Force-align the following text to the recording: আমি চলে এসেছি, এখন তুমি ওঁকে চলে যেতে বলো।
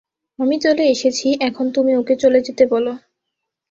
আমি 0.39 0.55
চলে 0.59 0.83
এসেছি, 0.87 1.27
এখন 1.41 1.65
তুমি 1.71 1.91
ওঁকে 1.95 2.15
চলে 2.15 2.39
যেতে 2.41 2.63
বলো। 2.65 2.91